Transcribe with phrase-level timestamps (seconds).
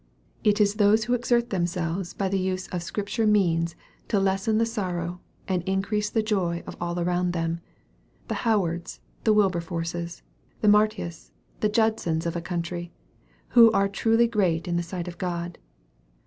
[0.43, 3.75] It is those who exert themselves by the use of Scripture means
[4.07, 7.61] to lessen the sorrow, and increase the joy of all around them
[8.27, 10.23] the Howards, the Wilberforces,
[10.61, 11.29] the Martyns,
[11.59, 12.91] the Judsons of a country
[13.49, 15.59] who are truly great in the sight of God.